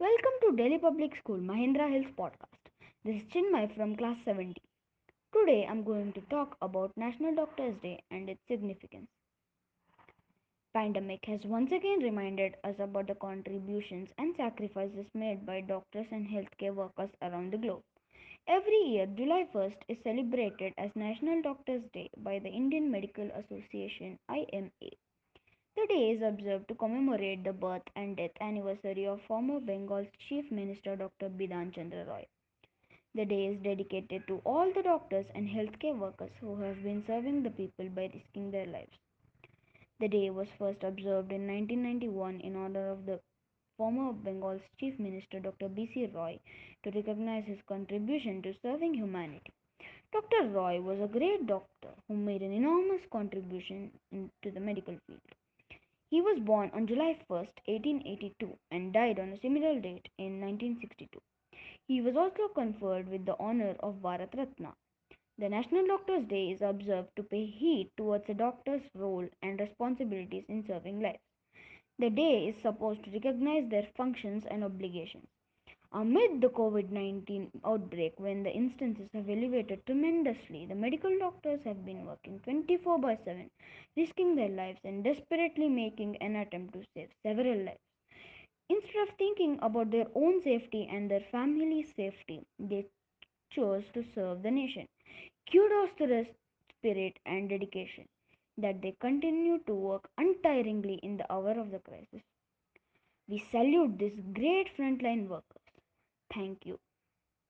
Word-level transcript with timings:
Welcome 0.00 0.32
to 0.42 0.56
Delhi 0.56 0.78
Public 0.78 1.12
School 1.20 1.38
Mahendra 1.38 1.88
Hills 1.88 2.12
podcast. 2.18 2.64
This 3.04 3.22
is 3.22 3.28
Chinmay 3.32 3.76
from 3.76 3.94
class 3.94 4.16
7D. 4.26 4.56
Today 5.32 5.68
I'm 5.70 5.84
going 5.84 6.12
to 6.14 6.20
talk 6.22 6.56
about 6.60 6.90
National 6.96 7.32
Doctors 7.36 7.76
Day 7.80 8.02
and 8.10 8.28
its 8.28 8.40
significance. 8.48 9.06
Pandemic 10.74 11.20
has 11.26 11.38
once 11.44 11.70
again 11.70 12.00
reminded 12.00 12.56
us 12.64 12.74
about 12.80 13.06
the 13.06 13.14
contributions 13.14 14.08
and 14.18 14.34
sacrifices 14.36 15.06
made 15.14 15.46
by 15.46 15.60
doctors 15.60 16.06
and 16.10 16.26
healthcare 16.26 16.74
workers 16.74 17.10
around 17.22 17.52
the 17.52 17.58
globe. 17.58 17.84
Every 18.48 18.80
year, 18.88 19.06
July 19.06 19.46
1st 19.54 19.76
is 19.88 19.98
celebrated 20.02 20.72
as 20.76 20.90
National 20.96 21.40
Doctors 21.40 21.84
Day 21.92 22.10
by 22.16 22.40
the 22.40 22.48
Indian 22.50 22.90
Medical 22.90 23.30
Association 23.30 24.18
IMA. 24.28 24.90
The 25.76 25.88
day 25.88 26.10
is 26.12 26.22
observed 26.22 26.68
to 26.68 26.74
commemorate 26.76 27.44
the 27.44 27.52
birth 27.52 27.82
and 27.94 28.16
death 28.16 28.30
anniversary 28.40 29.06
of 29.06 29.20
former 29.28 29.60
Bengal's 29.60 30.06
Chief 30.28 30.50
Minister 30.50 30.96
Dr. 30.96 31.28
Bidhan 31.28 31.74
Chandra 31.74 32.04
Roy. 32.04 32.26
The 33.14 33.24
day 33.24 33.46
is 33.48 33.62
dedicated 33.62 34.26
to 34.28 34.40
all 34.46 34.72
the 34.72 34.82
doctors 34.82 35.26
and 35.34 35.48
healthcare 35.48 35.98
workers 35.98 36.30
who 36.40 36.56
have 36.62 36.82
been 36.82 37.04
serving 37.06 37.42
the 37.42 37.50
people 37.50 37.88
by 37.90 38.10
risking 38.14 38.50
their 38.50 38.66
lives. 38.66 38.96
The 40.00 40.08
day 40.08 40.30
was 40.30 40.48
first 40.58 40.82
observed 40.82 41.32
in 41.32 41.46
1991 41.46 42.40
in 42.40 42.56
honor 42.56 42.88
of 42.90 43.04
the 43.04 43.20
former 43.76 44.12
Bengal's 44.12 44.62
Chief 44.78 44.98
Minister 44.98 45.38
Dr. 45.40 45.68
B.C. 45.68 46.06
Roy 46.14 46.38
to 46.84 46.90
recognize 46.92 47.44
his 47.46 47.58
contribution 47.68 48.40
to 48.42 48.54
serving 48.62 48.94
humanity. 48.94 49.52
Dr. 50.12 50.48
Roy 50.48 50.80
was 50.80 51.00
a 51.00 51.12
great 51.12 51.46
doctor 51.46 51.90
who 52.08 52.16
made 52.16 52.42
an 52.42 52.52
enormous 52.52 53.02
contribution 53.10 53.90
to 54.12 54.50
the 54.50 54.60
medical 54.60 54.96
field. 55.06 55.20
He 56.10 56.20
was 56.20 56.40
born 56.40 56.70
on 56.72 56.86
July 56.86 57.18
1, 57.26 57.38
1882 57.66 58.58
and 58.70 58.92
died 58.92 59.18
on 59.18 59.32
a 59.32 59.40
similar 59.40 59.80
date 59.80 60.08
in 60.18 60.40
1962. 60.40 61.20
He 61.86 62.00
was 62.00 62.16
also 62.16 62.48
conferred 62.48 63.08
with 63.08 63.26
the 63.26 63.38
honor 63.38 63.76
of 63.80 64.02
Bharat 64.02 64.34
Ratna. 64.34 64.74
The 65.38 65.48
National 65.48 65.86
Doctors' 65.86 66.26
Day 66.28 66.52
is 66.52 66.62
observed 66.62 67.16
to 67.16 67.22
pay 67.22 67.46
heed 67.46 67.90
towards 67.96 68.28
a 68.28 68.34
doctor's 68.34 68.82
role 68.94 69.28
and 69.42 69.58
responsibilities 69.60 70.44
in 70.48 70.64
serving 70.66 71.00
lives. 71.00 71.20
The 71.98 72.10
day 72.10 72.48
is 72.48 72.62
supposed 72.62 73.04
to 73.04 73.10
recognize 73.10 73.68
their 73.68 73.88
functions 73.96 74.44
and 74.50 74.64
obligations. 74.64 75.28
Amid 75.96 76.40
the 76.40 76.48
COVID 76.48 76.90
19 76.90 77.62
outbreak, 77.64 78.14
when 78.18 78.42
the 78.42 78.50
instances 78.50 79.08
have 79.14 79.30
elevated 79.30 79.86
tremendously, 79.86 80.66
the 80.66 80.74
medical 80.74 81.16
doctors 81.20 81.62
have 81.62 81.86
been 81.86 82.04
working 82.04 82.40
24 82.40 82.98
by 82.98 83.16
7, 83.24 83.48
risking 83.96 84.34
their 84.34 84.48
lives 84.48 84.80
and 84.84 85.04
desperately 85.04 85.68
making 85.68 86.16
an 86.16 86.34
attempt 86.34 86.74
to 86.74 86.82
save 86.94 87.10
several 87.22 87.56
lives. 87.64 87.78
Instead 88.68 89.08
of 89.08 89.14
thinking 89.16 89.56
about 89.62 89.92
their 89.92 90.08
own 90.16 90.42
safety 90.42 90.88
and 90.90 91.08
their 91.08 91.24
family's 91.30 91.94
safety, 91.94 92.44
they 92.58 92.84
chose 93.50 93.84
to 93.94 94.04
serve 94.16 94.42
the 94.42 94.50
nation. 94.50 94.88
Kudos 95.52 95.90
to 95.98 96.08
their 96.08 96.26
spirit 96.70 97.20
and 97.24 97.48
dedication 97.48 98.08
that 98.58 98.82
they 98.82 98.96
continue 99.00 99.60
to 99.66 99.74
work 99.74 100.10
untiringly 100.18 100.98
in 101.04 101.18
the 101.18 101.32
hour 101.32 101.52
of 101.52 101.70
the 101.70 101.78
crisis. 101.78 102.24
We 103.28 103.38
salute 103.38 103.98
this 103.98 104.18
great 104.32 104.76
frontline 104.76 105.28
workers. 105.28 105.63
Thank 106.34 106.66
you. 106.66 106.78